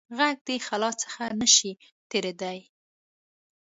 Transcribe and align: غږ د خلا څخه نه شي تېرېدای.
غږ 0.17 0.37
د 0.47 0.49
خلا 0.67 0.91
څخه 1.01 1.23
نه 1.39 1.47
شي 1.55 1.71
تېرېدای. 2.09 2.59